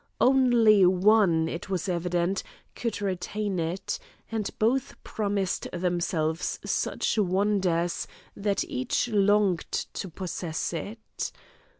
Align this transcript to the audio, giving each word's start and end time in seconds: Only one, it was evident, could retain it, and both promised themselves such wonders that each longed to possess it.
Only 0.19 0.83
one, 0.83 1.47
it 1.47 1.69
was 1.69 1.87
evident, 1.87 2.41
could 2.75 3.03
retain 3.03 3.59
it, 3.59 3.99
and 4.31 4.49
both 4.57 4.95
promised 5.03 5.67
themselves 5.71 6.59
such 6.65 7.19
wonders 7.19 8.07
that 8.35 8.63
each 8.63 9.09
longed 9.09 9.69
to 9.69 10.09
possess 10.09 10.73
it. 10.73 11.31